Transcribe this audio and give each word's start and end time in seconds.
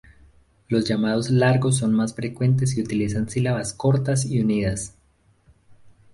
Los 0.67 0.85
llamados 0.89 1.29
largos 1.29 1.77
son 1.77 1.93
más 1.93 2.15
frecuentes 2.15 2.75
y 2.75 2.81
utilizan 2.81 3.29
sílabas 3.29 3.71
cortas 3.71 4.25
y 4.25 4.41
unidas. 4.41 4.95